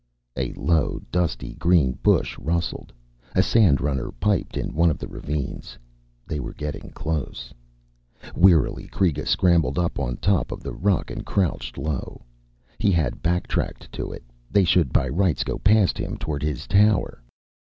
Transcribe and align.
_A 0.35 0.51
low, 0.59 0.99
dusty 1.11 1.53
green 1.53 1.91
bush 2.01 2.35
rustled. 2.39 2.91
A 3.35 3.43
sandrunner 3.43 4.11
piped 4.19 4.57
in 4.57 4.73
one 4.73 4.89
of 4.89 4.97
the 4.97 5.07
ravines. 5.07 5.77
They 6.25 6.39
were 6.39 6.55
getting 6.55 6.89
close. 6.89 7.53
Wearily, 8.33 8.87
Kreega 8.87 9.27
scrambled 9.27 9.77
up 9.77 9.99
on 9.99 10.17
top 10.17 10.51
of 10.51 10.63
the 10.63 10.73
rock 10.73 11.11
and 11.11 11.23
crouched 11.23 11.77
low. 11.77 12.23
He 12.79 12.89
had 12.91 13.21
backtracked 13.21 13.91
to 13.91 14.11
it; 14.11 14.23
they 14.49 14.63
should 14.63 14.91
by 14.91 15.07
rights 15.07 15.43
go 15.43 15.59
past 15.59 15.99
him 15.99 16.17
toward 16.17 16.41
his 16.41 16.65
tower. 16.65 17.21